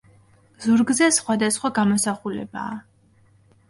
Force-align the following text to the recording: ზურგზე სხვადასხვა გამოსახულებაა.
ზურგზე 0.65 1.11
სხვადასხვა 1.19 1.73
გამოსახულებაა. 1.79 2.85